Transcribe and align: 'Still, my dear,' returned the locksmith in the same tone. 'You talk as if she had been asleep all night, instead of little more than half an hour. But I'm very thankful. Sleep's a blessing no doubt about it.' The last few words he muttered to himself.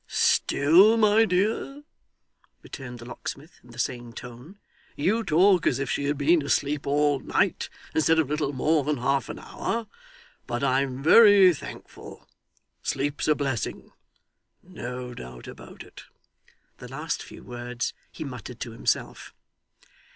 'Still, 0.07 0.97
my 0.97 1.25
dear,' 1.25 1.83
returned 2.63 2.97
the 2.97 3.05
locksmith 3.05 3.59
in 3.63 3.69
the 3.69 3.77
same 3.77 4.11
tone. 4.11 4.57
'You 4.95 5.23
talk 5.23 5.67
as 5.67 5.77
if 5.77 5.91
she 5.91 6.05
had 6.05 6.17
been 6.17 6.41
asleep 6.43 6.87
all 6.87 7.19
night, 7.19 7.69
instead 7.93 8.17
of 8.17 8.27
little 8.27 8.51
more 8.51 8.83
than 8.83 8.97
half 8.97 9.29
an 9.29 9.37
hour. 9.37 9.85
But 10.47 10.63
I'm 10.63 11.03
very 11.03 11.53
thankful. 11.53 12.27
Sleep's 12.81 13.27
a 13.27 13.35
blessing 13.35 13.91
no 14.63 15.13
doubt 15.13 15.47
about 15.47 15.83
it.' 15.83 16.05
The 16.77 16.87
last 16.89 17.21
few 17.21 17.43
words 17.43 17.93
he 18.11 18.23
muttered 18.23 18.59
to 18.61 18.71
himself. 18.71 19.35